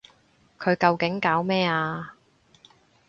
[0.57, 2.15] 佢究竟搞咩啊？